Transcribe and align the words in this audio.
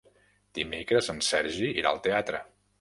Dimecres 0.59 1.11
en 1.15 1.21
Sergi 1.29 1.71
irà 1.83 1.95
al 1.95 2.05
teatre. 2.09 2.45